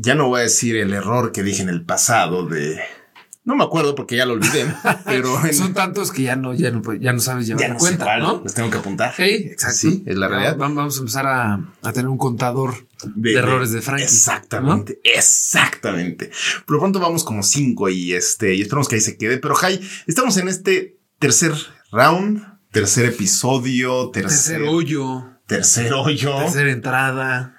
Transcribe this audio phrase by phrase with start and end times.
[0.00, 2.78] Ya no voy a decir el error que dije en el pasado de...
[3.44, 4.66] No me acuerdo porque ya lo olvidé,
[5.06, 7.78] pero en- Son tantos que ya no, ya no, ya no sabes llevar ya no
[7.78, 8.40] cuenta, cuál, ¿no?
[8.44, 9.14] Los tengo que apuntar.
[9.16, 9.76] Sí, exacto.
[9.78, 10.52] Sí, es la realidad.
[10.58, 12.74] va- Vamos a empezar a, a tener un contador
[13.16, 14.04] de, errores de Frankie.
[14.04, 16.30] Exactamente, exactamente.
[16.66, 19.38] Por lo pronto vamos como cinco y este, y esperamos que ahí se quede.
[19.38, 21.52] Pero Jai, estamos en este tercer
[21.90, 27.57] round, tercer episodio, tercer, Tercer hoyo, tercer hoyo, tercer, tercera entrada,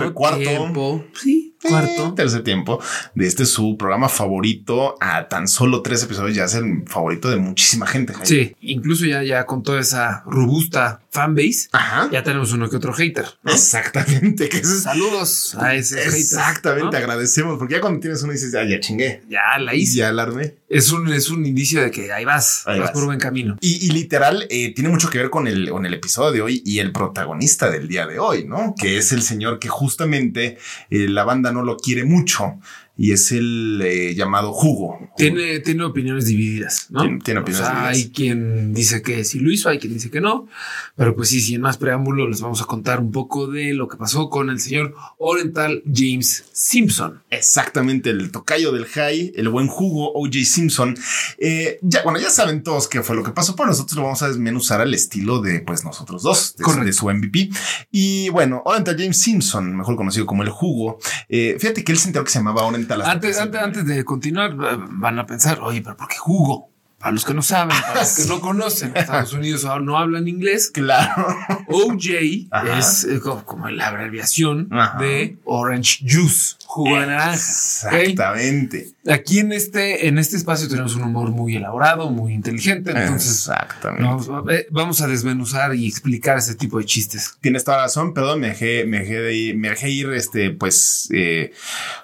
[0.00, 0.14] ¿no?
[0.14, 0.38] cuarto.
[0.38, 1.04] Tiempo.
[1.14, 2.14] Sí, Eh, cuarto.
[2.14, 2.80] tercer tiempo
[3.14, 7.36] de este su programa favorito a tan solo tres episodios ya es el favorito de
[7.36, 8.12] muchísima gente.
[8.12, 8.26] Jai.
[8.26, 12.08] Sí, incluso ya, ya con toda esa robusta fanbase, Ajá.
[12.12, 13.24] ya tenemos uno que otro hater.
[13.42, 13.52] ¿no?
[13.52, 14.48] Exactamente.
[14.48, 16.14] Que es- Saludos a ese hater.
[16.14, 16.96] Exactamente, ¿no?
[16.98, 19.22] agradecemos, porque ya cuando tienes uno dices, ah, ya chingué.
[19.28, 19.98] Ya la hice.
[19.98, 20.56] Ya alarmé.
[20.68, 22.90] Es un, es un indicio de que ahí vas, Ahí vas, vas.
[22.92, 23.56] por buen camino.
[23.60, 26.62] Y, y literal, eh, tiene mucho que ver con el, con el episodio de hoy
[26.64, 28.74] y el protagonista del día de hoy, ¿no?
[28.80, 30.58] Que es el señor que justamente
[30.90, 32.58] eh, la banda no lo quiere mucho
[32.96, 34.98] y es el eh, llamado Jugo.
[35.16, 37.02] Tiene, tiene opiniones divididas, ¿no?
[37.02, 37.96] Tiene- tiene opiniones O sea, divididas.
[38.06, 40.48] Hay quien dice que sí lo hizo, hay quien dice que no.
[40.96, 43.96] Pero pues sí, sin más preámbulo, les vamos a contar un poco de lo que
[43.96, 47.22] pasó con el señor Oriental James Simpson.
[47.30, 50.96] Exactamente, el tocayo del high, el buen jugo, OJ Simpson.
[51.38, 54.22] Eh, ya, bueno, ya saben todos qué fue lo que pasó, pero nosotros lo vamos
[54.22, 56.86] a desmenuzar al estilo de pues nosotros dos, de, su- Correcto.
[56.86, 57.50] de su MVP.
[57.90, 60.98] Y bueno, Oriental James Simpson, mejor conocido como el jugo.
[61.28, 62.85] eh, fíjate que él se enteró que se llamaba Oriental.
[62.90, 66.70] Antes, antes, antes de continuar, eh, van a pensar, oye, pero ¿por qué jugo?
[66.98, 70.70] Para los que no saben, para los que no conocen, Estados Unidos no hablan inglés.
[70.72, 71.26] Claro.
[71.68, 72.78] OJ Ajá.
[72.78, 74.98] es eh, co- como la abreviación Ajá.
[74.98, 77.34] de Orange Juice, jugo de naranja.
[77.34, 78.92] Exactamente.
[79.08, 82.90] Aquí en este, en este espacio tenemos un humor muy elaborado, muy inteligente.
[82.90, 84.02] Entonces Exactamente.
[84.04, 87.36] vamos, a- vamos a desmenuzar y explicar ese tipo de chistes.
[87.40, 90.50] Tienes toda la razón, perdón, me dejé, me dejé, de ir, me dejé ir, este,
[90.50, 91.52] pues, eh,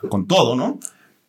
[0.09, 0.79] con todo, ¿no?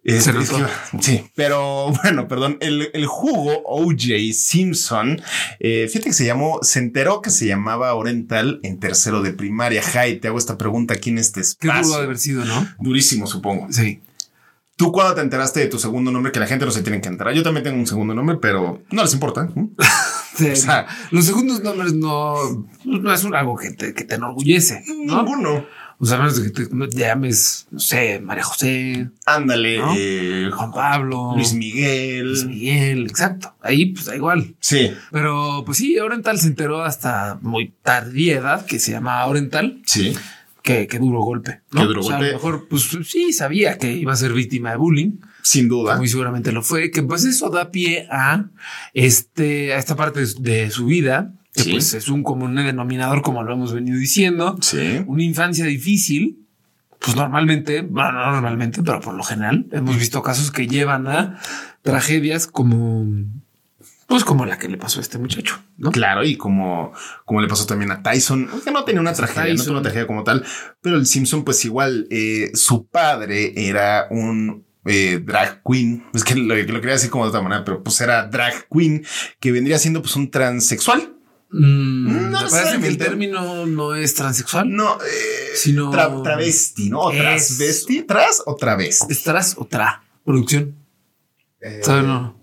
[0.05, 5.21] Es que- sí, pero bueno, perdón, el, el jugo OJ Simpson,
[5.59, 9.81] eh, fíjate que se llamó, se enteró que se llamaba Oriental en tercero de primaria.
[9.81, 11.97] Jai, te hago esta pregunta aquí en este Qué duro espacio.
[11.99, 12.67] de haber sido, ¿no?
[12.79, 13.67] Durísimo, supongo.
[13.71, 14.01] Sí.
[14.75, 16.31] ¿Tú cuándo te enteraste de tu segundo nombre?
[16.31, 17.33] Que la gente no se tiene que enterar.
[17.35, 19.47] Yo también tengo un segundo nombre, pero no les importa.
[19.55, 19.65] ¿eh?
[20.35, 22.33] Sí, O sea- los segundos nombres no,
[22.85, 25.21] no es un- algo que te, que te enorgullece, ¿no?
[25.21, 25.63] Ninguno.
[26.03, 29.93] O sea, a menos de que te, llames, no sé, María José, Ándale, ¿No?
[29.97, 32.27] eh, Juan Pablo, Luis Miguel.
[32.27, 33.55] Luis Miguel, exacto.
[33.61, 34.53] Ahí pues da igual.
[34.59, 39.81] Sí, Pero pues sí, Oriental se enteró hasta muy tardía edad que se llama Oriental.
[39.85, 40.13] sí.
[40.61, 41.61] Qué, qué duro golpe.
[41.71, 41.81] ¿no?
[41.81, 42.25] Qué duro O sea, golpe.
[42.29, 45.19] A lo mejor, pues sí, sabía que iba a ser víctima de bullying.
[45.41, 45.95] Sin duda.
[45.97, 46.89] Muy seguramente lo fue.
[46.91, 48.45] Que pues eso da pie a
[48.93, 51.33] este, a esta parte de su vida.
[51.53, 51.71] Que Sí.
[51.71, 54.57] pues es un común denominador, como lo hemos venido diciendo.
[54.61, 55.03] Sí.
[55.05, 56.39] Una infancia difícil.
[56.99, 61.37] Pues normalmente, bueno, no normalmente, pero por lo general hemos visto casos que llevan a
[61.81, 63.05] tragedias como,
[64.07, 65.91] pues como la que le pasó a este muchacho, ¿no?
[65.91, 66.93] Claro, y como,
[67.25, 70.07] como le pasó también a Tyson, que no tenía una tragedia, no tuvo una tragedia
[70.07, 70.45] como tal,
[70.81, 76.35] pero el Simpson, pues igual, eh, su padre era un eh, drag queen, es que
[76.35, 79.05] lo, lo quería decir como de otra manera, pero pues era drag queen,
[79.41, 81.15] que vendría siendo pues un transexual.
[81.53, 84.69] Mm, No me parece que el término no es transexual.
[84.71, 86.99] No, eh, Sino- tra- travesti, ¿no?
[87.01, 89.05] O transvesti, tras o travesti.
[89.13, 90.03] ¿Es tras o tra?
[90.25, 90.75] Producción.
[91.83, 92.01] ¿Sabe?
[92.03, 92.35] No.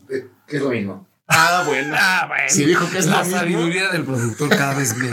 [0.47, 1.07] Que es lo mismo.
[1.27, 1.95] Ah, bueno.
[1.99, 2.45] Ah, bueno.
[2.49, 3.39] Si dijo que es la mismo.
[3.39, 5.11] sabiduría del productor cada vez me,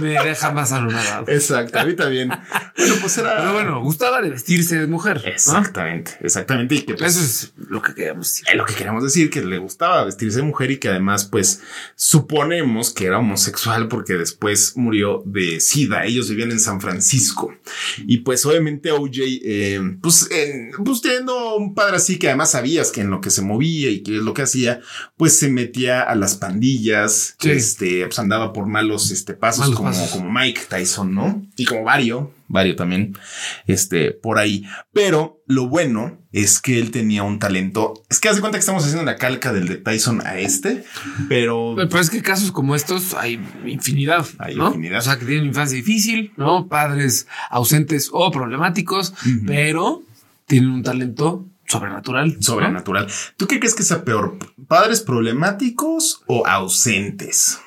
[0.00, 1.24] me deja más anonadado.
[1.28, 2.30] Exacto, a mí también.
[2.76, 3.36] Bueno, pues era.
[3.38, 5.20] Pero bueno, gustaba de vestirse de mujer.
[5.24, 5.30] ¿no?
[5.30, 6.74] Exactamente, exactamente.
[6.76, 8.44] Y que pues, Eso es lo que queríamos decir.
[8.48, 11.60] es lo que queremos decir, que le gustaba vestirse de mujer y que además, pues,
[11.96, 16.04] suponemos que era homosexual porque después murió de SIDA.
[16.04, 17.54] Ellos vivían en San Francisco.
[18.06, 19.10] Y pues, obviamente, OJ,
[19.44, 20.28] eh, pues,
[20.84, 24.02] pues, teniendo un padre así que además sabías que en lo que se movía y
[24.02, 24.80] que es lo que hacía,
[25.16, 27.50] pues se metía a las pandillas, Sí.
[27.50, 30.10] este, pues andaba por malos este, pasos, Malos como, pasos.
[30.10, 31.42] como Mike Tyson, ¿no?
[31.56, 32.32] Y como Vario.
[32.48, 33.16] varios también,
[33.66, 34.64] este, por ahí.
[34.92, 37.94] Pero lo bueno es que él tenía un talento.
[38.08, 40.84] Es que haz de cuenta que estamos haciendo la calca del de Tyson a este,
[41.28, 44.26] pero Pero es que casos como estos hay infinidad.
[44.38, 44.68] Hay ¿no?
[44.68, 44.98] infinidad.
[44.98, 46.68] O sea, que tienen infancia difícil, ¿no?
[46.68, 49.14] Padres ausentes o problemáticos,
[49.46, 50.02] pero
[50.46, 52.34] tienen un talento sobrenatural.
[52.34, 52.42] ¿no?
[52.42, 53.06] sobrenatural.
[53.36, 54.38] ¿Tú qué crees que sea peor?
[54.66, 57.60] ¿Padres problemáticos o ausentes?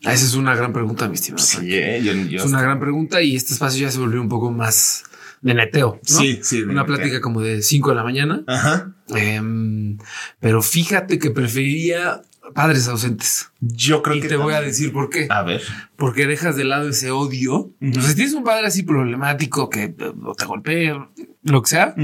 [0.00, 1.42] Esa es una gran pregunta, mi estimado.
[1.44, 4.28] Sí, eh, yo, yo- Es una gran pregunta y este espacio ya se volvió un
[4.28, 5.02] poco más
[5.40, 6.00] de neteo.
[6.08, 6.18] ¿no?
[6.18, 6.86] Sí, sí, Una neteo.
[6.86, 8.42] plática como de 5 de la mañana.
[8.46, 8.92] Ajá.
[9.14, 9.98] Em,
[10.40, 12.22] pero fíjate que preferiría
[12.54, 13.50] padres ausentes.
[13.60, 15.26] Yo creo Y que te voy a decir por qué.
[15.30, 15.62] A ver.
[15.96, 17.54] Porque dejas de lado ese odio.
[17.56, 20.12] O sea, si tienes un padre así problemático que te
[20.46, 21.08] golpea,
[21.42, 21.94] lo que sea,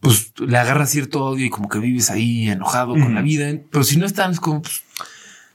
[0.00, 3.52] pues le agarras cierto odio y como que vives ahí enojado con la vida.
[3.70, 4.82] Pero si no están, es como, pues,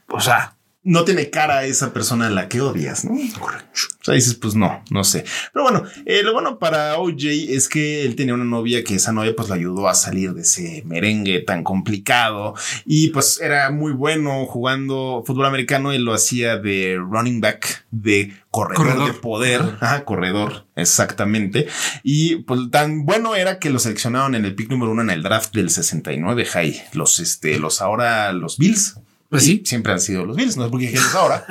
[0.08, 0.55] o sea,
[0.86, 3.14] no tiene cara a esa persona a la que odias, ¿no?
[3.14, 5.24] O sea, dices, pues no, no sé.
[5.52, 9.10] Pero bueno, eh, lo bueno para OJ es que él tenía una novia que esa
[9.10, 12.54] novia pues le ayudó a salir de ese merengue tan complicado
[12.84, 15.90] y pues era muy bueno jugando fútbol americano.
[15.90, 19.12] Él lo hacía de running back, de corredor, Corredor.
[19.12, 21.66] de poder, Ajá, corredor, exactamente.
[22.04, 25.24] Y pues tan bueno era que lo seleccionaron en el pick número uno en el
[25.24, 26.80] draft del 69, Jai.
[26.92, 29.00] Los, este, los ahora, los Bills.
[29.30, 29.62] Pues sí.
[29.64, 31.44] Siempre han sido los Bills, no es porque dijeron ahora.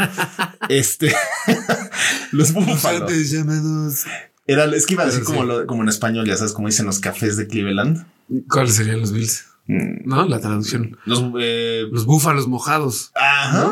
[0.69, 1.13] este,
[2.31, 3.11] los búfalos.
[3.29, 4.05] llamados.
[4.47, 6.85] Era, es que iba a decir como, lo- como en español, ya sabes, como dicen
[6.85, 8.05] los cafés de Cleveland.
[8.49, 9.45] ¿Cuáles serían los Bills?
[9.67, 10.97] Mm, No, la traducción.
[11.05, 13.11] Los, eh, Los búfalos mojados.
[13.15, 13.71] ajá.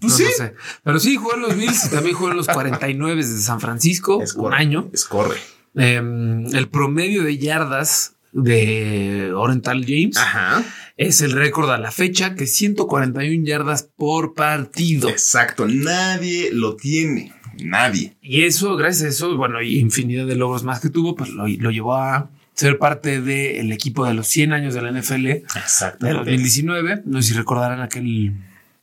[0.00, 0.24] Pues No, sí.
[0.24, 0.54] no sé.
[0.82, 4.34] Pero sí, en los Bills y también jugué en los 49 de San Francisco Es
[4.34, 4.90] un año.
[4.92, 5.36] Es corre.
[5.74, 10.64] Em, el promedio de yardas de Oriental James Ajá.
[10.96, 15.08] es el récord a la fecha, que es 141 yardas por partido.
[15.08, 15.66] Exacto.
[15.68, 17.32] Nadie lo tiene.
[17.62, 18.16] Nadie.
[18.22, 21.46] Y eso, gracias a eso, bueno, y infinidad de logros más que tuvo, pues lo,
[21.46, 25.32] lo llevó a ser parte del equipo de los 100 años de la NFL de
[25.56, 26.06] Exacto.
[26.06, 27.02] 2019.
[27.06, 28.32] No sé si recordarán aquel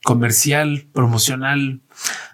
[0.02, 1.80] comercial promocional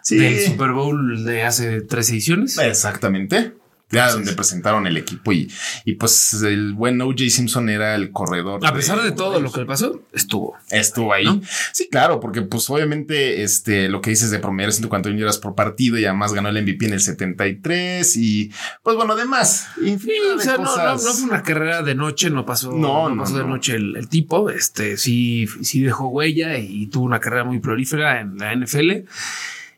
[0.02, 0.16] Sí.
[0.18, 2.58] del Super Bowl de hace tres ediciones.
[2.58, 3.54] Exactamente.
[3.88, 5.48] Ya donde presentaron el equipo y,
[5.84, 8.66] y pues el buen OJ Simpson era el corredor.
[8.66, 10.56] A pesar de todo lo que le pasó, estuvo.
[10.70, 11.24] Estuvo ahí.
[11.24, 11.40] ¿No?
[11.72, 15.96] Sí, claro, porque pues obviamente este lo que dices de promediar 141 yardas por partido
[15.98, 18.50] y además ganó el MVP en el 73 y
[18.82, 19.96] pues bueno, además, Sí,
[20.36, 23.42] o sea, no, no, no fue una carrera de noche, no pasó, No, pasó de
[23.44, 23.50] no.
[23.50, 24.50] noche el, el tipo.
[24.50, 29.06] Este sí, sí dejó huella y tuvo una carrera muy prolífera en la NFL.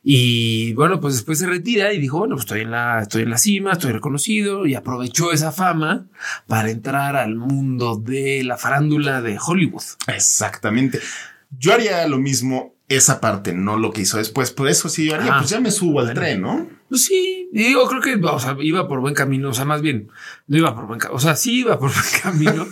[0.02, 3.30] Y bueno, pues después se retira y dijo, bueno, pues estoy en la, estoy en
[3.30, 6.06] la cima, estoy reconocido y aprovechó esa fama
[6.46, 9.82] para entrar al mundo de la farándula de Hollywood.
[10.06, 11.00] Exactamente.
[11.58, 14.50] Yo haría lo mismo esa parte, no lo que hizo después.
[14.50, 16.20] Por eso sí yo haría, Ah, pues ya me subo al bueno.
[16.20, 16.68] tren, ¿no?
[16.88, 19.50] Pues sí, digo, creo que o sea, iba por buen camino.
[19.50, 20.08] O sea, más bien,
[20.46, 21.16] no iba por buen camino.
[21.16, 22.66] O sea, sí iba por buen camino,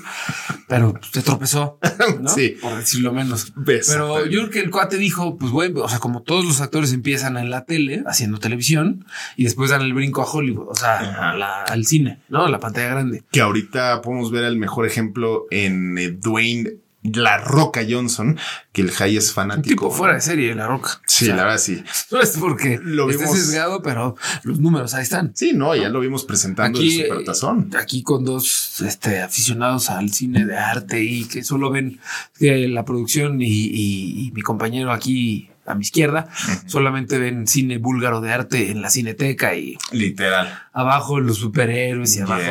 [0.68, 1.78] pero se tropezó,
[2.20, 2.28] ¿no?
[2.30, 2.56] Sí.
[2.60, 3.52] Por decirlo menos.
[3.64, 6.92] Pero yo creo que el cuate dijo, pues bueno, o sea, como todos los actores
[6.92, 9.04] empiezan en la tele, haciendo televisión,
[9.36, 11.30] y después dan el brinco a Hollywood, o sea, Ajá.
[11.30, 12.44] a la- al cine, ¿no?
[12.46, 13.22] A la pantalla grande.
[13.30, 16.76] Que ahorita podemos ver el mejor ejemplo en eh, Dwayne
[17.14, 18.38] La Roca Johnson,
[18.72, 19.68] que el Jai es fanático.
[19.68, 21.00] tipo fuera de serie, La Roca.
[21.06, 21.82] Sí, O sea, la verdad sí.
[22.10, 25.32] No es porque Lo vimos- sesgado, pero los números ahí están.
[25.34, 27.70] Sí, no, ya lo vimos presentando Aquí, el Supertazón.
[27.72, 32.00] eh, aquí con dos este, aficionados al cine de arte y que solo ven
[32.38, 36.28] que la producción y, y- y mi compañero aquí a mi izquierda
[36.66, 40.62] solamente ven cine búlgaro de arte en la cineteca y Literal.
[40.72, 42.42] abajo los superhéroes y abajo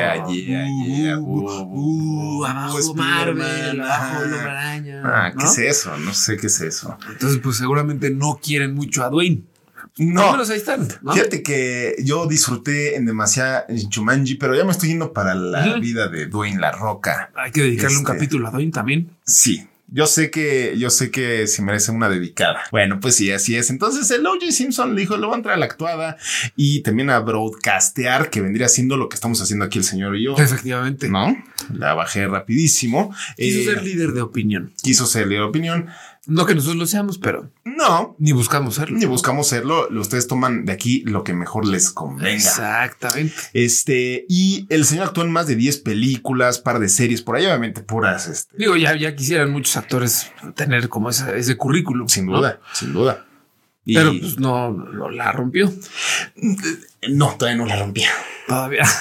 [2.45, 5.51] abajo Marvel, abajo Hombre Araña, Ah, ¿qué ¿no?
[5.51, 5.97] es eso?
[5.97, 6.97] No sé qué es eso.
[7.11, 9.43] Entonces, pues seguramente no quieren mucho a Dwayne.
[9.97, 10.87] No, menos ahí están.
[11.01, 11.13] ¿no?
[11.13, 15.77] fíjate que yo disfruté en demasiada en Jumanji, pero ya me estoy yendo para la
[15.77, 17.31] vida de Dwayne La Roca.
[17.35, 19.09] Hay que dedicarle un Este- capítulo a Dwayne también.
[19.25, 19.65] Sí.
[19.87, 22.61] Yo sé que, yo sé que se merece una dedicada.
[22.71, 23.69] Bueno, pues sí, así es.
[23.69, 26.17] Entonces el OJ Simpson le dijo, le voy a entrar a la actuada
[26.55, 30.23] y también a broadcastear, que vendría siendo lo que estamos haciendo aquí el señor y
[30.25, 30.35] yo.
[30.37, 31.07] Efectivamente.
[31.07, 31.35] ¿No?
[31.73, 33.13] La bajé rapidísimo.
[33.37, 34.73] Quiso Eh, ser líder de opinión.
[34.81, 35.87] quiso ser de opinión.
[36.27, 38.97] No que nosotros lo seamos, pero No, ni buscamos serlo.
[38.97, 39.87] ni buscamos serlo.
[39.89, 42.31] Ustedes toman de aquí lo que mejor les convenga.
[42.33, 43.33] Exactamente.
[43.53, 47.45] Este, y el señor actuó en más de 10 películas, par de series, por ahí
[47.45, 52.07] obviamente puras, este, Digo, ya, ya quisieran muchos actores tener como esa- ese currículum.
[52.07, 52.37] sin ¿no?
[52.37, 53.24] duda, sin duda.
[53.85, 55.71] Y Pero pues no, no la rompió.
[57.09, 58.09] no, todavía no la rompía.
[58.47, 58.83] Todavía.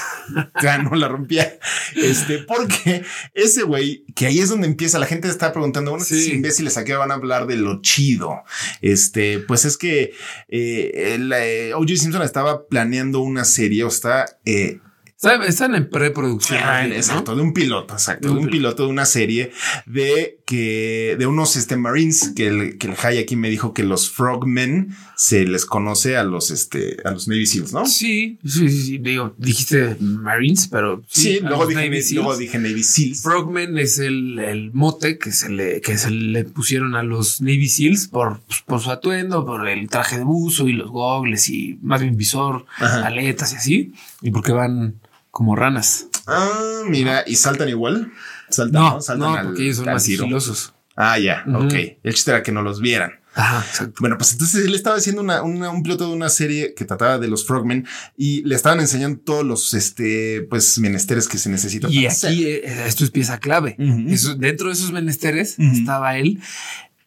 [0.59, 1.59] Ya no la rompía.
[1.95, 3.03] Este, porque
[3.35, 6.17] ese güey, que ahí es donde empieza, la gente está preguntando, bueno, Sí.
[6.17, 8.41] estos imbéciles aquí van a hablar de lo chido.
[8.81, 10.13] Este, pues es que
[10.47, 11.95] eh, el, eh, O.J.
[11.97, 14.84] Simpson estaba planeando una serie o está eh, Está-
[15.23, 16.59] Están en preproducción.
[16.61, 16.93] Ah, ¿no?
[16.93, 19.51] exacto, de un piloto, exacto, De de un piloto de una serie
[19.85, 23.83] de que de unos este Marines que el, que el Jai aquí me dijo que
[23.83, 27.85] los Frogmen se les conoce a los este a los Navy Seals, ¿no?
[27.87, 28.97] Sí, sí, sí, sí.
[28.99, 32.13] Digo, dijiste Marines, pero Sí, luego, dije, Navy Seals.
[32.25, 33.21] luego dije Navy Seals.
[33.23, 37.69] Frogman es el, el mote que se le que se le pusieron a los Navy
[37.69, 41.79] Seals por, pues, por su atuendo, por el traje de buzo y los gogles y
[41.81, 43.07] más bien visor, Ajá.
[43.07, 43.93] aletas y así,
[44.25, 44.99] y porque van
[45.31, 46.07] como ranas.
[46.27, 48.11] Ah, mira, y saltan igual.
[48.49, 49.01] Saltan, No, ¿no?
[49.01, 50.73] Saltan no, al- porque ellos son más sigilosos.
[50.95, 51.65] Ah, ya, Ujú.
[51.65, 51.73] ok.
[52.03, 53.11] El chiste era que no los vieran.
[53.35, 53.95] Ajá, exacto.
[53.99, 57.19] Bueno, pues entonces él estaba haciendo una, una- un piloto de una serie que trataba
[57.19, 61.91] de los Frogmen y le estaban enseñando todos los este, pues, menesteres que se necesitan.
[61.91, 63.75] Y aquí eh, esto es pieza clave.
[64.07, 66.39] Eso- dentro de esos menesteres estaba él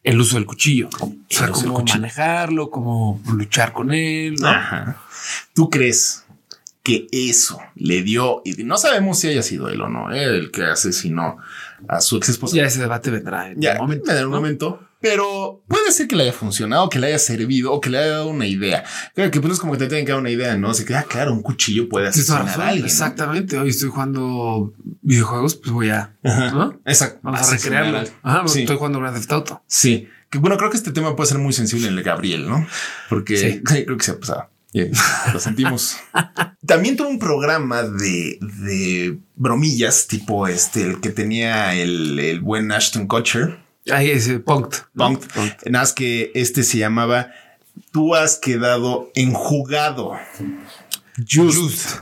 [0.04, 0.90] el uso del cuchillo.
[1.00, 4.34] O sea, cómo manejarlo, cómo luchar con él.
[4.38, 4.48] ¿no?
[4.48, 5.00] Ajá.
[5.54, 6.24] ¿Tú crees
[6.88, 10.50] que eso le dio, y no sabemos si haya sido él o no, eh, el
[10.50, 11.36] que asesinó
[11.86, 12.56] a su ex esposa?
[12.56, 14.10] Ya ese debate vendrá en Ya, un momento.
[14.10, 14.36] en un ¿no?
[14.36, 14.80] momento.
[15.00, 18.08] Pero puede ser que le haya funcionado, que le haya servido o que le haya
[18.14, 18.82] dado una idea.
[19.14, 20.74] Claro que pues es como que te tengan que dar una idea, ¿no?
[20.74, 22.80] Se queda claro, un cuchillo puede asesinar a alguien.
[22.80, 22.86] ¿no?
[22.86, 23.56] Exactamente.
[23.58, 26.16] Hoy estoy jugando videojuegos, pues voy a.
[26.24, 26.50] Ajá.
[26.50, 26.80] ¿no?
[26.84, 27.20] Exacto.
[27.22, 28.02] Vamos a recrearlo.
[28.24, 28.60] Ajá, Sí.
[28.62, 29.62] estoy jugando Grand Theft Auto.
[29.68, 30.08] Sí.
[30.30, 32.66] Que bueno, creo que este tema puede ser muy sensible en el Gabriel, ¿no?
[33.08, 33.62] Porque Sí.
[33.84, 34.50] creo que se ha pasado.
[34.74, 34.90] Eh,
[35.32, 35.96] Lo sentimos.
[36.66, 42.70] También tuvo un programa de, de bromillas, tipo este, el que tenía el, el buen
[42.70, 43.58] Ashton Kutcher.
[43.90, 44.80] Ahí ese Punked.
[44.94, 45.28] Punked.
[45.66, 47.30] Nada más que este se llamaba
[47.92, 50.12] Tú has quedado enjugado.
[51.26, 52.00] Just.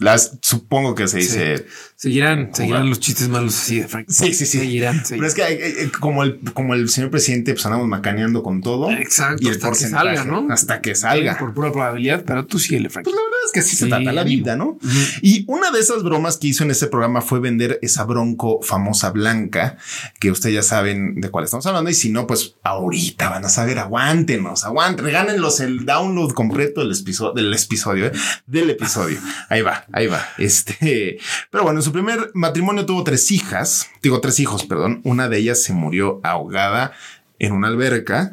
[0.00, 1.66] Las, supongo que se dice.
[1.94, 4.06] Seguirán, seguirán los chistes malos así de Frank.
[4.08, 4.58] Sí, sí, sí.
[4.60, 8.42] Seguirán, Pero es que eh, eh, como el, como el señor presidente, pues andamos macaneando
[8.42, 8.90] con todo.
[8.90, 10.46] Exacto, Y el hasta que salga, ¿no?
[10.50, 11.36] Hasta que salga.
[11.38, 13.04] Por pura probabilidad, pero tú síguele, Frank.
[13.04, 14.78] Pues la verdad es que así se Sí, trata la vida, ¿no?
[15.20, 19.10] Y una de esas bromas que hizo en ese programa fue vender esa bronco famosa
[19.10, 19.76] blanca,
[20.18, 21.90] que ustedes ya saben de cuál estamos hablando.
[21.90, 26.98] Y si no, pues ahorita van a saber, aguántenos, aguanten, regánenlos el download completo del
[26.98, 28.12] episodio, del episodio, ¿eh?
[28.46, 29.18] del episodio.
[29.50, 30.24] Ahí va, ahí va.
[30.38, 31.18] Este,
[31.50, 35.00] pero bueno, en su primer matrimonio tuvo tres hijas, digo tres hijos, perdón.
[35.04, 36.92] Una de ellas se murió ahogada
[37.38, 38.30] en una alberca.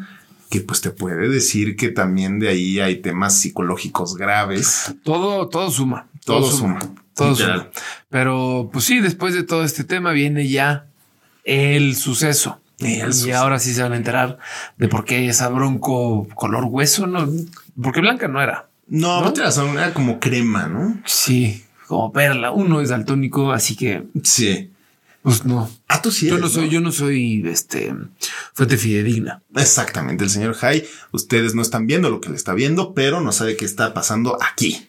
[0.50, 4.96] Que pues te puede decir que también de ahí hay temas psicológicos graves.
[5.04, 6.08] Todo, todo suma.
[6.24, 6.80] Todo suma.
[7.14, 7.68] Todo suma.
[8.10, 10.86] Pero pues sí, después de todo este tema viene ya
[11.44, 12.62] el suceso.
[12.80, 13.38] El y suceso.
[13.38, 14.38] ahora sí se van a enterar
[14.78, 17.28] de por qué esa bronco color hueso, no,
[17.82, 18.67] porque blanca no era.
[18.88, 19.34] No, ¿No?
[19.36, 21.00] razón, era como crema, ¿no?
[21.06, 22.52] Sí, como perla.
[22.52, 24.70] Uno es daltónico, así que Sí.
[25.22, 25.70] pues no.
[25.90, 26.28] Ah, tú sí.
[26.28, 27.94] Yo eres, no soy, yo no soy este
[28.54, 29.42] fuente fidedigna.
[29.56, 30.86] Exactamente, el señor Jai.
[31.12, 34.38] Ustedes no están viendo lo que le está viendo, pero no sabe qué está pasando
[34.42, 34.88] aquí.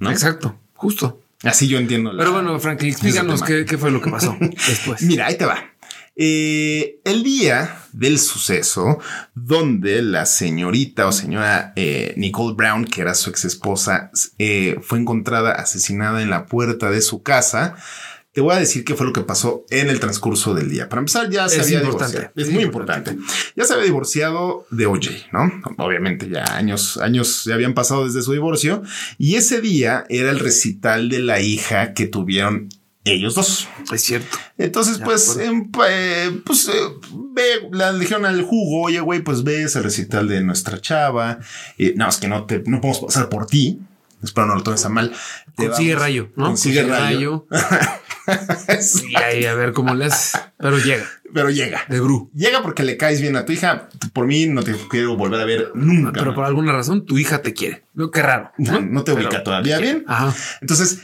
[0.00, 1.20] Exacto, justo.
[1.42, 2.12] Así yo entiendo.
[2.12, 4.36] la- Pero bueno, Franklin, explícanos qué, qué fue lo que pasó
[4.68, 5.02] después.
[5.02, 5.71] Mira, ahí te va.
[6.14, 8.98] Eh, el día del suceso,
[9.34, 14.98] donde la señorita o señora eh, Nicole Brown, que era su ex esposa, eh, fue
[14.98, 17.74] encontrada asesinada en la puerta de su casa.
[18.34, 20.88] Te voy a decir qué fue lo que pasó en el transcurso del día.
[20.88, 22.16] Para empezar, ya se Es había importante.
[22.18, 22.32] divorciado.
[22.36, 23.10] Es Es muy importante.
[23.10, 23.52] importante.
[23.56, 25.52] Ya se había divorciado de OJ, ¿no?
[25.76, 28.82] Obviamente ya años, años ya habían pasado desde su divorcio.
[29.18, 32.70] Y ese día era el recital de la hija que tuvieron
[33.04, 33.68] ellos dos.
[33.92, 34.38] Es cierto.
[34.58, 36.72] Entonces, pues, em, eh, pues, eh,
[37.32, 41.40] ve, la dijeron al jugo, oye, güey, pues ves el recital de nuestra chava.
[41.78, 43.80] Eh, no, es que no te, no podemos pasar por ti.
[44.22, 45.12] Espero no lo tomes a mal.
[45.56, 46.46] Consigue rayo, ¿no?
[46.46, 47.46] Consigue rayo.
[49.10, 50.40] Y ahí a ver cómo le haces.
[50.56, 51.04] Pero llega
[51.34, 51.82] Pero llega.
[51.88, 52.30] de Gru.
[52.32, 53.88] Llega porque le caes bien a tu hija.
[54.12, 56.12] Por mí no te quiero volver a ver nunca.
[56.12, 57.82] Pero por alguna razón tu hija te quiere.
[57.94, 58.52] No, qué raro.
[58.58, 60.04] no, no te ubica todavía bien.
[60.06, 60.32] Ajá.
[60.60, 61.00] Entonces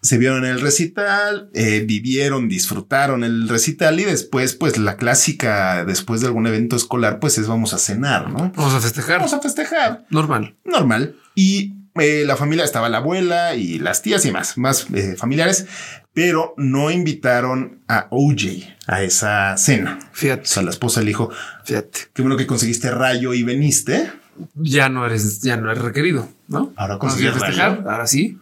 [0.00, 5.84] se vieron en el recital, eh, vivieron, disfrutaron el recital y después, pues la clásica,
[5.84, 8.52] después de algún evento escolar, pues es vamos a cenar, ¿no?
[8.54, 9.16] Vamos a festejar.
[9.18, 10.06] Vamos a festejar.
[10.10, 10.54] Normal.
[10.64, 11.16] Normal.
[11.34, 15.66] Y eh, la familia estaba la abuela y las tías y más, más eh, familiares,
[16.12, 19.98] pero no invitaron a OJ a esa cena.
[20.02, 21.30] O Fíjate, sea, la esposa le dijo,
[21.64, 21.98] fíjate.
[22.12, 24.12] qué bueno que conseguiste rayo y veniste.
[24.54, 26.72] Ya no eres, ya no eres requerido, ¿no?
[26.76, 27.78] Ahora festejar.
[27.78, 27.90] rayo.
[27.90, 28.38] Ahora sí.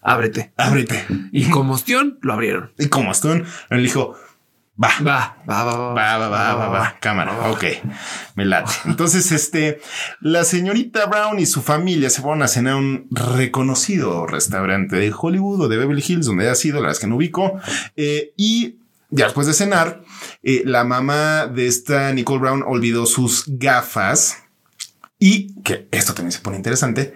[0.00, 0.52] Ábrete.
[0.56, 1.06] Ábrete.
[1.32, 2.72] Y como ostión lo abrieron.
[2.78, 4.16] Y como Stone le dijo,
[4.80, 4.90] Va.
[5.04, 5.92] Va, va, va, va.
[5.92, 6.96] Va, va, va, va, va.
[7.00, 7.50] Cámara.
[7.50, 7.64] Ok.
[8.36, 8.72] Me late.
[8.84, 9.80] Entonces, este,
[10.20, 15.12] la señorita Brown y su familia se fueron a cenar a un reconocido restaurante de
[15.16, 17.58] Hollywood o de Beverly Hills, donde ha sido, la verdad es que no ubico.
[17.96, 18.76] Eh, y
[19.10, 20.02] ya después de cenar,
[20.44, 24.44] eh, la mamá de esta Nicole Brown olvidó sus gafas
[25.18, 27.14] y que esto también se pone interesante.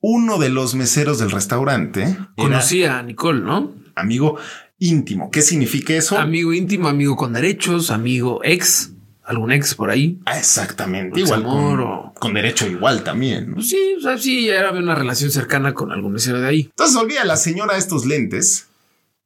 [0.00, 3.74] Uno de los meseros del restaurante Conocía a Nicole, ¿no?
[3.94, 4.38] amigo
[4.78, 5.30] íntimo.
[5.30, 6.16] ¿Qué significa eso?
[6.18, 8.92] Amigo íntimo, amigo con derechos, amigo ex,
[9.24, 10.18] algún ex por ahí.
[10.24, 11.20] Ah, exactamente.
[11.20, 13.50] Ex Igual amor con, o- con derecho igual también.
[13.50, 13.54] ¿no?
[13.56, 16.60] Pues sí, o sea, sí, ya era una relación cercana con algún mesero de ahí.
[16.70, 18.68] Entonces olvida la señora estos lentes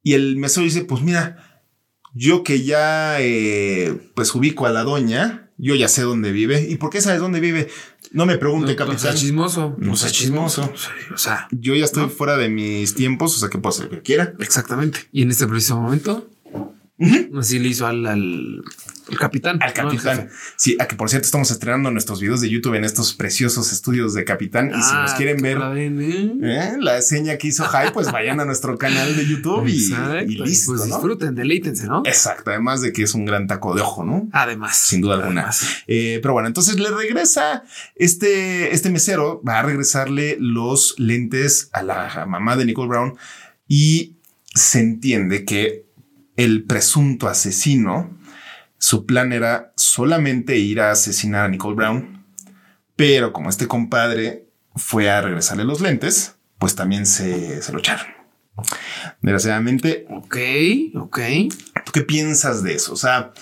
[0.03, 1.61] y el mesero dice, pues mira,
[2.13, 6.67] yo que ya eh, pues ubico a la doña, yo ya sé dónde vive.
[6.69, 7.69] ¿Y por qué sabes dónde vive?
[8.11, 8.99] No me pregunte, No, no capitán.
[8.99, 9.75] sea chismoso.
[9.79, 10.71] No sea chismoso.
[11.13, 13.91] O sea, Yo ya estoy fuera de mis tiempos, o sea que puedo hacer lo
[13.91, 14.33] que quiera.
[14.39, 14.99] exactamente.
[15.11, 16.29] Y en este preciso momento,
[17.37, 18.63] así le hizo al, al,
[19.09, 19.61] al capitán.
[19.61, 20.29] Al capitán.
[20.55, 24.13] Sí, a que por cierto estamos estrenando nuestros videos de YouTube en estos preciosos estudios
[24.13, 24.69] de capitán.
[24.69, 26.37] Y si Ah, nos quieren ver la ven, ¿eh?
[26.41, 26.75] ¿eh?
[26.79, 29.93] la seña que hizo Jai, pues vayan a nuestro canal de YouTube y,
[30.31, 30.73] y listo.
[30.73, 30.95] Pues ¿no?
[30.95, 32.01] disfruten, deleítense, ¿no?
[32.05, 32.51] Exacto.
[32.51, 34.27] Además de que es un gran taco de ojo, ¿no?
[34.31, 34.77] Además.
[34.77, 35.51] Sin duda alguna.
[35.87, 37.63] Eh, pero bueno, entonces le regresa
[37.95, 43.17] este, este mesero, va a regresarle los lentes a la mamá de Nicole Brown
[43.67, 44.15] y
[44.53, 45.85] se entiende que
[46.37, 48.14] el presunto asesino,
[48.77, 52.23] su plan era solamente ir a asesinar a Nicole Brown,
[52.95, 58.05] pero como este compadre fue a regresarle los lentes, pues también se, se lo echaron.
[59.21, 60.37] Desgraciadamente, Ok,
[60.95, 61.19] ok.
[61.85, 62.93] ¿tú qué piensas de eso?
[62.93, 63.33] O sea,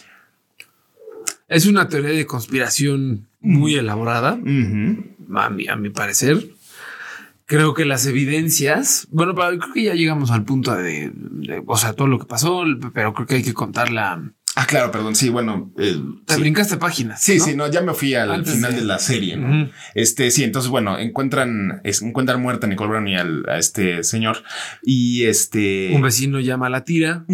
[1.47, 6.49] Es una teoría de conspiración muy elaborada, ujú, a mi, a mi parecer.
[7.45, 11.77] Creo que las evidencias, bueno, pero creo que ya llegamos al punto de, de- o
[11.77, 12.63] sea, todo lo que pasó,
[12.93, 14.31] pero creo que hay que contar la...
[14.55, 15.15] Ah, claro, perdón.
[15.15, 15.73] Sí, bueno.
[15.79, 15.95] eh,
[16.27, 16.39] Te sí.
[16.41, 17.21] brincaste páginas.
[17.21, 17.43] Sí, ¿no?
[17.45, 19.69] sí, no, ya me fui al Antes final de- de, la serie, ¿no?
[19.95, 24.03] Este, sí, entonces, bueno, encuentran, es- encuentran muerta a Nicole Brown y al- a este
[24.03, 24.43] señor.
[24.83, 25.91] Y este.
[25.95, 27.25] Un vecino llama a la tira,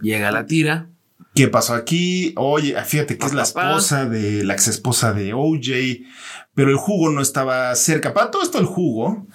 [0.00, 0.88] llega a la tira.
[1.34, 2.32] ¿Qué pasó aquí?
[2.36, 6.06] Oye, fíjate que es la esposa de la ex esposa de OJ,
[6.54, 8.14] pero el jugo no estaba cerca.
[8.14, 9.26] Para todo esto, el jugo,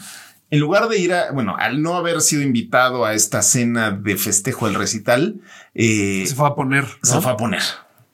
[0.52, 4.18] en lugar de ir a, bueno, al no haber sido invitado a esta cena de
[4.18, 5.42] festejo del recital,
[5.74, 6.86] eh, Se fue a poner.
[7.02, 7.62] se fue a poner.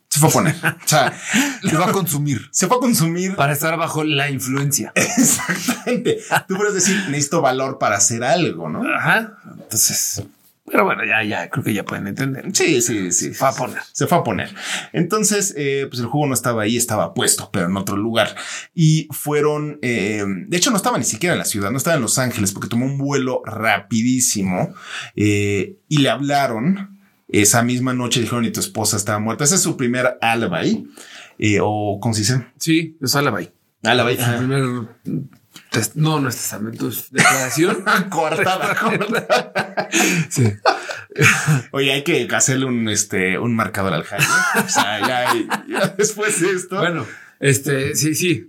[0.09, 0.55] Se fue a poner.
[0.55, 1.13] O sea,
[1.69, 3.35] Se va a consumir se fue a consumir.
[3.35, 4.91] para estar bajo la influencia.
[4.95, 6.19] Exactamente.
[6.47, 8.83] Tú puedes decir, necesito valor para hacer algo, ¿no?
[8.87, 9.33] Ajá.
[9.59, 10.23] Entonces,
[10.69, 12.45] pero bueno, ya, ya, creo que ya pueden entender.
[12.53, 13.29] Sí, sí, sí.
[13.29, 13.79] Se fue a poner.
[13.93, 14.53] Se fue a poner.
[14.91, 18.35] Entonces, eh, pues el jugo no estaba ahí, estaba puesto, pero en otro lugar.
[18.75, 22.01] Y fueron, eh, de hecho, no estaba ni siquiera en la ciudad, no estaba en
[22.01, 24.73] Los Ángeles, porque tomó un vuelo rapidísimo
[25.15, 26.99] eh, y le hablaron
[27.29, 28.19] esa misma noche.
[28.19, 29.45] Dijeron, y tu esposa estaba muerta.
[29.45, 30.85] Ese es su primer alibi.
[31.39, 32.45] eh, o, ¿cómo se dice?
[32.57, 33.49] Sí, es alibi.
[33.83, 34.17] Alibi.
[34.17, 34.87] Su primer
[35.95, 37.83] no, no es testamento, es declaración.
[38.09, 38.75] Coartada.
[40.29, 40.43] sí.
[41.71, 44.25] Oye, hay que hacerle un, este, un marcador al Jaime.
[44.65, 45.33] O sea, ya,
[45.67, 46.77] ya después de esto.
[46.77, 47.05] Bueno,
[47.39, 48.47] este, sí, sí,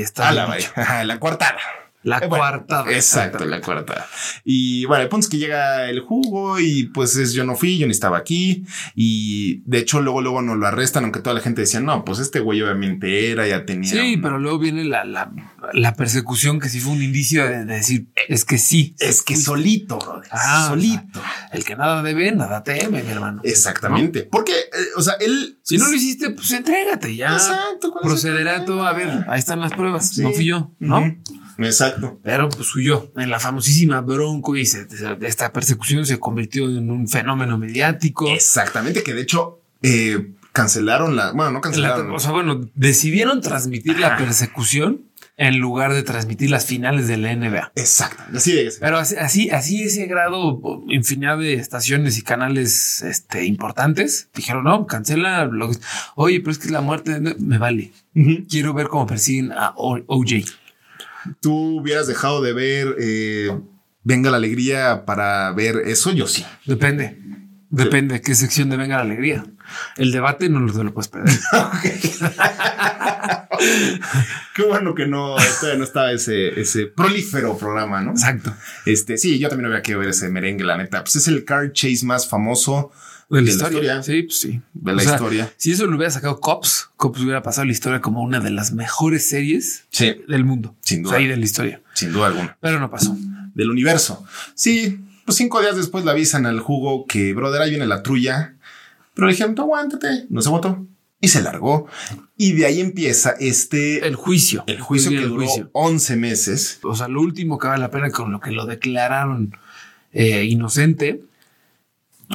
[0.00, 0.30] está.
[0.32, 0.58] bien Alibi.
[0.58, 0.72] dicho.
[0.76, 1.58] Ajá, la coartada.
[2.04, 2.84] La Eh, bueno, cuarta.
[2.90, 4.06] Exacto, la cuarta.
[4.44, 7.76] Y bueno, el punto es que llega el jugo y pues es yo no fui,
[7.76, 8.64] yo ni estaba aquí.
[8.94, 12.20] Y de hecho, luego, luego nos lo arrestan, aunque toda la gente decía, no, pues
[12.20, 13.90] este güey obviamente era, ya tenía.
[13.90, 15.30] Sí, un- pero luego viene la, la,
[15.72, 18.94] la persecución que sí fue un indicio de, de decir, es que sí.
[18.98, 21.20] Es que solito, brother, Ah, solito.
[21.52, 23.40] El que nada debe, nada teme, mi hermano.
[23.44, 24.22] Exactamente.
[24.30, 25.58] Porque, eh, o sea, él.
[25.62, 27.32] Si no lo hiciste, pues entrégate ya.
[27.32, 28.86] Exacto, ¿cuál es el Procederá todo.
[28.86, 30.10] A ver, ahí están las pruebas.
[30.10, 30.22] Sí.
[30.22, 31.16] No fui yo, ¿no?
[31.58, 32.20] Exacto.
[32.22, 34.86] Pero pues huyó en la famosísima Bronco y se-
[35.22, 38.28] esta persecución se convirtió en un fenómeno mediático.
[38.28, 41.32] Exactamente, que de hecho eh, cancelaron la.
[41.32, 42.10] Bueno, no La- cancelaron.
[42.12, 45.07] o sea, bueno, decidieron transmitir la persecución
[45.40, 47.72] en lugar de transmitir las finales de la NBA.
[47.76, 48.22] Exacto.
[48.36, 54.28] Así de Pero así, así, así ese grado, infinidad de estaciones y canales este, importantes
[54.34, 55.44] dijeron, no, cancela.
[55.46, 55.78] Lo que-
[56.16, 57.92] Oye, pero es que la muerte me vale.
[58.50, 60.44] Quiero ver cómo persiguen a OJ.
[61.40, 63.56] tú hubieras dejado de ver eh,
[64.02, 66.44] Venga la Alegría para ver eso, yo sí.
[66.66, 67.16] Depende.
[67.70, 69.44] Depende de qué sección de Venga la Alegría.
[69.98, 71.38] El debate no lo, lo puedes perder.
[74.54, 78.10] Qué bueno que no, todavía no estaba ese, ese prolífero programa, ¿no?
[78.12, 78.54] Exacto.
[78.86, 81.02] Este, sí, yo también hubiera querido ver ese merengue, la neta.
[81.04, 82.90] Pues es el car chase más famoso
[83.30, 84.02] De la, historia.
[84.02, 84.60] Sí, pues sí.
[84.74, 85.52] De la historia.
[85.56, 88.72] Si eso lo hubiera sacado Cops, Cops hubiera pasado la historia como una de las
[88.72, 90.74] mejores series Sí, del mundo.
[90.80, 91.26] Sin O sea, duda.
[91.26, 91.82] y de la historia.
[91.94, 92.56] sin duda alguna.
[92.60, 93.16] Pero no pasó.
[93.54, 94.24] Del universo.
[94.54, 98.54] Sí, pues cinco días después le avisan al jugo que, brother, ahí viene la trulla.
[99.14, 100.86] Pero le dijeron, aguántate, no se votó.
[101.20, 101.86] Y se largó.
[102.36, 104.06] Y de ahí empieza este...
[104.06, 104.62] El juicio.
[104.68, 105.70] El juicio Viene que el duró juicio.
[105.72, 106.78] 11 meses.
[106.84, 109.50] O sea, lo último que vale la pena con lo que lo declararon
[110.12, 111.22] eh, inocente,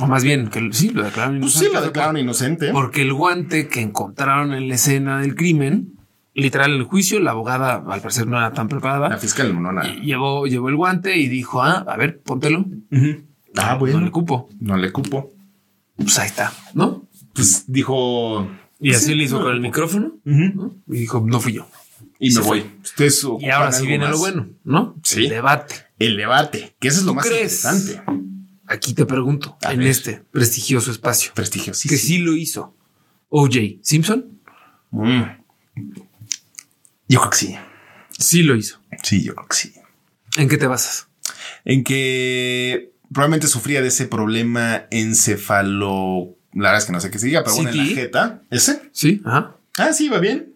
[0.02, 1.67] o más bien que sí, lo declararon Pues inocente.
[1.69, 2.72] sí, lo declararon inocente.
[2.72, 5.93] Porque el guante que encontraron en la escena del crimen,
[6.34, 9.72] literal en el juicio, la abogada al parecer no era tan La preparada, fiscal no
[9.72, 9.93] nada.
[9.96, 12.65] llevó, llevó el guante y dijo, ah, a ver, póntelo.
[13.56, 14.02] Ah, No bueno.
[14.02, 14.50] le cupo.
[14.60, 15.32] No le cupo.
[15.96, 17.08] Pues ahí está, ¿no?
[17.34, 18.48] Pues dijo...
[18.84, 21.67] Y así Sí, le hizo no con el micrófono y dijo, no fui yo.
[22.19, 22.65] Y me voy.
[22.84, 24.12] Ustedes Y ahora sí viene más.
[24.13, 24.96] lo bueno, ¿no?
[25.04, 25.24] Sí.
[25.24, 25.76] El debate.
[26.00, 27.63] El debate, que eso es lo ¿Tú más crees?
[27.65, 28.02] interesante.
[28.65, 29.88] Aquí te pregunto, A en ver.
[29.89, 31.89] este prestigioso espacio, Prestigiosísimo.
[31.91, 32.76] que sí lo hizo
[33.30, 34.39] OJ Simpson,
[34.91, 35.24] Mm.
[37.10, 37.56] Yo creo que sí.
[38.19, 38.80] sí lo hizo.
[39.02, 39.74] Sí, yo creo que sí.
[40.38, 41.08] ¿En qué te basas?
[41.65, 46.38] En que probablemente sufría de ese problema encefalo.
[46.55, 48.41] La verdad es que no sé qué se diga, pero bueno, en la jeta.
[48.49, 48.89] ¿Ese?
[48.91, 49.55] Sí, ajá.
[49.77, 50.53] Ah, sí, va bien.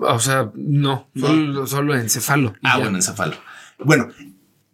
[0.00, 1.26] O sea, no, No.
[1.26, 2.54] Solo, solo encefalo.
[2.62, 2.82] Ah, ya.
[2.84, 3.36] bueno, encefalo.
[3.78, 4.08] Bueno,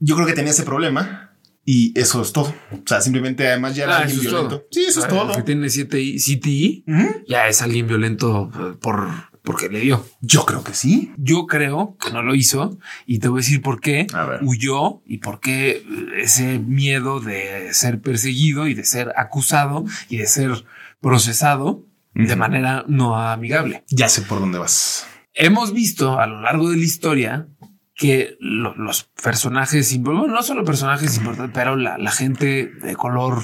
[0.00, 1.32] yo creo que tenía ese problema
[1.64, 2.54] y eso es todo.
[2.72, 4.48] O sea, simplemente además ya era Ah, alguien violento.
[4.48, 4.64] todo.
[4.70, 5.32] Sí, eso O es sea, todo.
[5.34, 7.24] Que tiene CTI, CTI Ujú.
[7.28, 9.08] ya es alguien violento por
[9.46, 10.04] porque le dio.
[10.20, 11.12] Yo creo que sí.
[11.16, 14.06] Yo creo que no lo hizo y te voy a decir por qué
[14.42, 15.84] huyó y por qué eh,
[16.18, 20.64] ese miedo de ser perseguido y de ser acusado y de ser
[21.00, 23.84] procesado de manera no amigable.
[23.88, 25.06] Ya sé por dónde vas.
[25.34, 27.46] Hemos visto a lo largo de la historia
[27.94, 33.42] que lo- los personajes, bueno, no solo personajes importantes, pero la, la gente de color,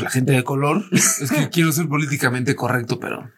[0.00, 3.30] la gente de color, es que quiero ser políticamente correcto, pero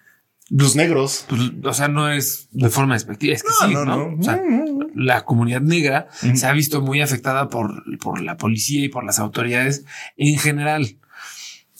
[0.57, 1.25] Los negros.
[1.29, 3.97] pues, o sea, no es de forma despectiva, es que No, sí, no, ¿no?
[4.11, 4.19] no.
[4.19, 4.93] O sea, Mm.
[4.95, 6.37] la comunidad negra Ujú.
[6.37, 9.85] se ha visto muy afectada por, por la policía y por las autoridades
[10.17, 10.99] en general.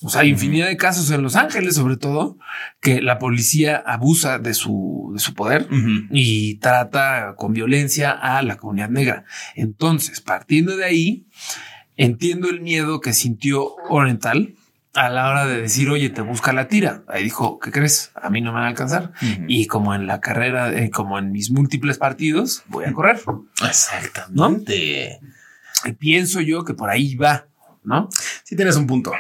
[0.03, 2.37] O sea, hay infinidad de casos en Los Ángeles, sobre todo,
[2.81, 5.67] que la policía abusa de su, de su poder
[6.11, 9.25] y trata con violencia a la comunidad negra.
[9.55, 11.27] Entonces, partiendo de ahí,
[11.97, 14.57] entiendo el miedo que sintió Oriental
[14.95, 17.03] a la hora de decir, oye, te busca la tira.
[17.09, 18.13] Ahí dijo, ¿qué crees?
[18.15, 19.13] A mí no me van a alcanzar.
[19.49, 23.21] Y como en la carrera, eh, como en mis múltiples partidos, voy a correr.
[23.67, 25.21] Exactamente.
[25.85, 27.47] Y pienso yo que por ahí va,
[27.83, 28.09] ¿no?
[28.45, 29.13] Sí, tienes un punto.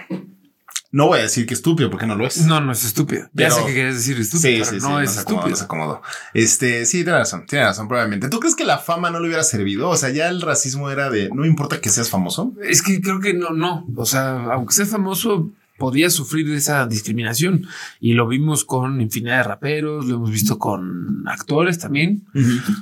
[0.92, 2.46] No voy a decir que estúpido porque no lo es.
[2.46, 3.28] No, no es estúpido.
[3.32, 5.48] Ya sé que quieres decir estúpido, sí, pero sí, no es estúpido.
[5.48, 6.02] no se acomodó.
[6.34, 8.28] Este, sí, tiene razón, tiene razón, probablemente.
[8.28, 9.88] ¿Tú crees que la fama no le hubiera servido?
[9.88, 12.52] O sea, ya el racismo era de no importa que seas famoso.
[12.62, 13.84] Es que creo que no, no.
[13.96, 17.66] O sea, aunque sea famoso, podía sufrir de esa discriminación.
[18.00, 22.26] Y lo vimos con infinidad de raperos, lo hemos visto con actores también.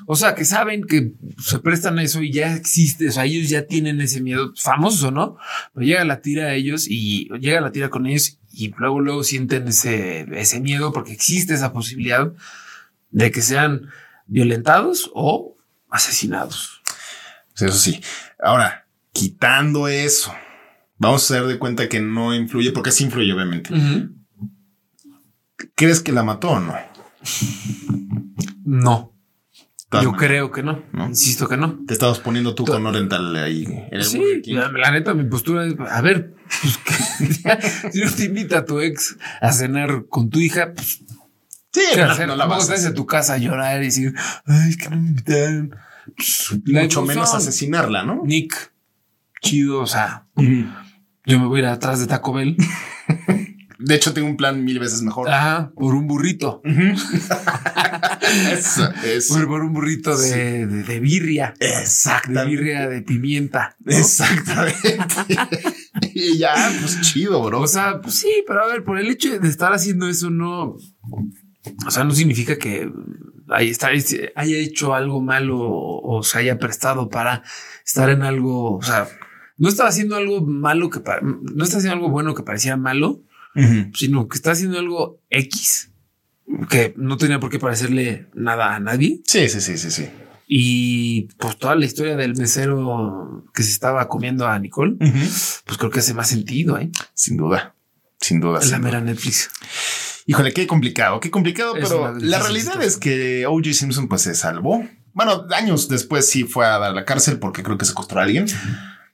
[0.07, 3.09] O sea, que saben que se prestan a eso y ya existe.
[3.09, 5.37] O sea, ellos ya tienen ese miedo, famosos o no,
[5.75, 9.25] pero llega la tira a ellos y llega la tira con ellos y luego, luego
[9.25, 12.33] sienten ese, ese miedo porque existe esa posibilidad
[13.11, 13.89] de que sean
[14.27, 15.57] violentados o
[15.91, 16.83] asesinados.
[17.55, 18.01] Sí, Eso sí.
[18.43, 20.35] Ahora, quitando eso,
[21.03, 23.71] vamos a hacer de cuenta que no influye, porque sí influye, obviamente.
[25.75, 26.75] ¿Crees que la mató o no?
[28.65, 29.13] No.
[30.03, 30.83] Yo creo que no.
[30.93, 31.09] ¿No?
[31.09, 31.79] Insisto que no.
[31.87, 35.25] Te estabas poniendo tú To- con Oriental ahí en el Sí, la, la neta, mi
[35.25, 40.31] postura es, a ver, pues, si no te invita a tu ex a cenar con
[40.31, 41.03] tu hija, pues,
[41.75, 42.27] Sí, ¿qué no, hacer?
[42.27, 42.95] no la vas a hacer.
[42.95, 44.15] tu casa a llorar y decir,
[44.47, 45.75] ay, es que no me invitaron.
[46.17, 48.23] Pues, Mucho menos asesinarla, ¿no?
[48.25, 48.73] Nick,
[49.43, 50.27] chido, o sea,
[51.27, 52.57] yo me voy a ir atrás de Taco Bell,
[53.85, 55.29] De hecho, tengo un plan mil veces mejor.
[55.29, 56.63] ajá, por un burrito,
[58.53, 59.35] Eso, eso.
[59.35, 62.49] por, por un burrito de, de, de birria, de Exactamente.
[62.51, 63.77] birria de pimienta.
[63.81, 63.93] ¿no?
[63.93, 64.99] Exactamente.
[66.15, 67.61] y ya, pues chido, bro.
[67.61, 70.77] O sea, pues sí, pero a ver, por el hecho de estar haciendo eso, no.
[71.87, 72.89] O sea, no significa que
[73.49, 73.73] haya,
[74.37, 77.43] haya hecho algo malo o, o se haya prestado para
[77.85, 78.77] estar en algo.
[78.77, 79.09] O sea,
[79.63, 83.23] no estaba haciendo algo malo que no está haciendo algo bueno que parecía malo,
[83.95, 85.93] sino que está haciendo algo X
[86.69, 89.21] que no tenía por qué parecerle nada a nadie.
[89.25, 90.11] Sí, sí, sí, sí, sí.
[90.49, 95.93] Y pues toda la historia del mesero que se estaba comiendo a Nicole, pues creo
[95.93, 96.91] que hace más sentido, ¿eh?
[97.15, 97.77] Sin duda.
[98.21, 98.59] Sin duda.
[98.59, 98.91] Es la sin duda.
[98.91, 99.49] mera Netflix.
[100.27, 102.83] Híjole, qué complicado, qué complicado, Es pero la realidad situación.
[102.83, 103.73] es que O.J.
[103.75, 104.85] Simpson pues se salvó.
[105.15, 108.47] Bueno, años después sí fue a dar la cárcel porque creo que secuestró a alguien.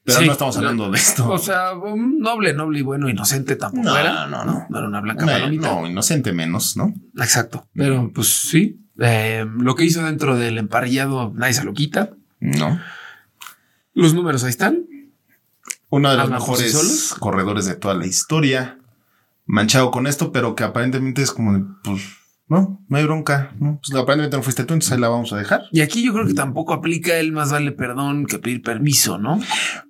[0.08, 1.28] Pero Sí, no estamos hablando de esto.
[1.30, 4.26] O sea, un noble, noble y bueno, inocente tampoco No, era.
[4.26, 4.66] no, no.
[4.68, 5.68] No era una blanca Una- palomita.
[5.70, 6.94] no, inocente menos, ¿no?
[7.18, 7.68] Exacto.
[7.74, 12.10] Pero pues sí, eh, lo que hizo dentro del emparrillado nadie se lo quita.
[12.40, 12.80] No.
[13.94, 14.86] Los números ahí están.
[15.90, 17.14] Uno de los mejores solos.
[17.18, 18.78] corredores de toda la historia.
[19.50, 22.02] manchado con esto, pero que aparentemente es como, pues,
[22.48, 23.54] no, no hay bronca.
[23.58, 23.80] ¿no?
[23.80, 25.62] Pues aparentemente no fuiste tú, entonces ahí la vamos a dejar.
[25.72, 29.40] Y aquí yo creo que tampoco aplica el más vale perdón que pedir permiso, ¿no?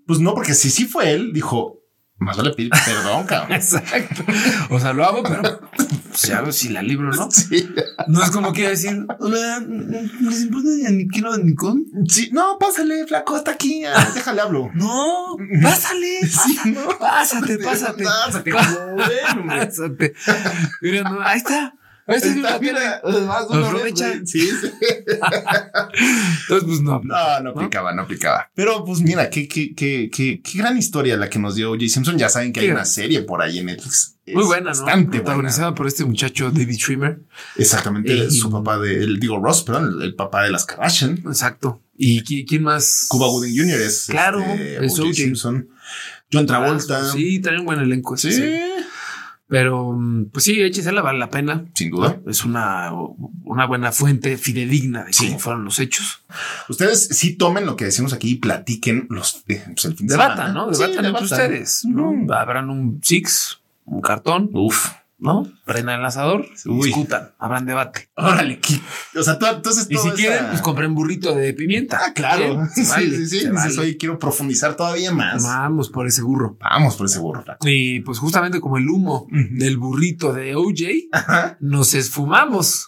[0.07, 1.79] Pues no, porque si sí fue él, dijo,
[2.19, 3.53] más vale pedir perdón, cabrón.
[3.57, 4.25] Exacto.
[4.71, 5.61] O sea, lo hago, pero
[6.09, 7.31] pues, ya veo si la libro, ¿no?
[7.31, 7.69] Sí.
[8.09, 11.85] No es como quiero decir, hola, ¿les importa ni quiero ni con?
[12.09, 14.71] Sí, no, pásale, flaco, está aquí, déjale hablo.
[14.75, 16.99] No, pásale, Sí, ¿no?
[16.99, 18.03] pásate, pásate.
[18.03, 19.17] Pásate, hombre.
[19.47, 20.15] Pásate.
[20.83, 21.75] Mira, no, ahí está.
[22.09, 23.37] De una
[23.69, 24.13] Aprovecha.
[24.25, 24.71] Sí, sí.
[26.43, 27.01] Entonces, pues no.
[27.05, 28.51] No, no aplicaba, no aplicaba.
[28.55, 31.87] Pero pues mira, qué, qué, qué, qué, qué gran historia la que nos dio O.J.
[31.89, 32.17] Simpson.
[32.19, 34.15] Ya saben que hay una serie por ahí en Netflix.
[34.27, 34.77] Muy Es buena, ¿no?
[34.85, 35.23] Bastante buena.
[35.25, 37.21] Protagonizada por este muchacho David Schwimmer.
[37.57, 38.15] Exactamente.
[38.15, 41.19] Y- su papá de, el, digo, Ross, perdón, el, el papá de las Kardashian.
[41.27, 41.83] Exacto.
[41.97, 43.07] ¿Y qui- quién más?
[43.09, 43.81] Cuba Gooding Jr.
[43.81, 44.99] es Claro, este, es.
[44.99, 45.15] O.J.
[45.15, 45.69] Simpson.
[46.33, 47.11] John Travolta.
[47.13, 48.17] Sí, un buen elenco.
[48.17, 48.31] sí.
[49.49, 51.65] Pero, mm, pues sí, échesela, vale la pena.
[51.75, 52.21] sin duda.
[52.27, 52.93] Es una,
[53.45, 55.27] una buena fuente fidedigna de Sí.
[55.29, 56.23] cómo fueron los hechos.
[56.69, 60.15] Ustedes sí tomen lo que decimos aquí y platiquen los eh, pues, el fin de
[60.15, 60.53] Debatan, semana.
[60.53, 60.75] ¿no?
[60.75, 61.25] Sí, Debatan entre debatan.
[61.25, 61.85] ustedes.
[61.87, 62.35] ¿no?
[62.35, 64.91] Habrán un six, un cartón, Uf.
[65.19, 65.51] ¿No?
[65.65, 66.87] Prendan el Uy.
[66.87, 68.09] discutan, habrán debate.
[68.17, 68.81] Órale, ¿qué?
[69.19, 71.99] O sea, tú, entonces Y si esa- quieren, pues compren burrito de pimienta.
[72.01, 72.63] Ah, claro.
[72.75, 73.37] Sí, vale, sí, sí.
[73.39, 73.79] Dices, vale.
[73.81, 75.43] oye, quiero profundizar todavía más.
[75.43, 76.57] Vamos por ese burro.
[76.61, 77.67] Vamos por ese burro, flaco.
[77.69, 81.09] Y pues justamente como el humo del burrito de OJ,
[81.61, 82.87] nos esfumamos.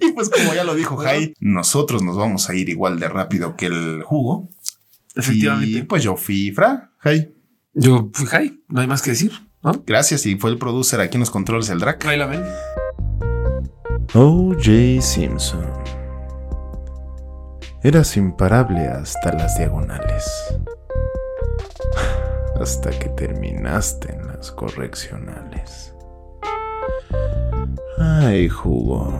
[0.00, 3.56] y pues como ya lo dijo Jai, nosotros nos vamos a ir igual de rápido
[3.56, 4.48] que el jugo.
[5.16, 5.78] Efectivamente.
[5.78, 7.32] Y pues yo fui Fra, Jai.
[7.72, 9.32] Yo fui high, no hay más que decir,
[9.64, 9.82] ¿no?
[9.86, 12.04] Gracias y fue el producer aquí en los controles el Drac.
[12.06, 12.44] Ahí la ven.
[14.14, 15.00] O.J.
[15.00, 15.72] Simpson.
[17.82, 20.30] Eras imparable hasta las diagonales.
[22.60, 25.92] Hasta que terminaste en las correccionales.
[27.98, 29.12] Ay, jugo.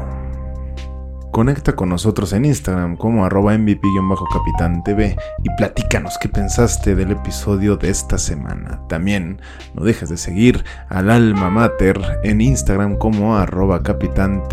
[1.35, 7.77] Conecta con nosotros en Instagram como arroba MVP-Capitán TV y platícanos qué pensaste del episodio
[7.77, 8.81] de esta semana.
[8.89, 9.43] También
[9.75, 14.45] no dejes de seguir al Alma Mater en Instagram como arroba Capitán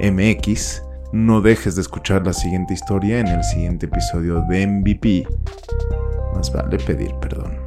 [0.00, 0.82] MX.
[1.12, 5.24] No dejes de escuchar la siguiente historia en el siguiente episodio de MVP.
[6.34, 7.57] Más vale pedir perdón.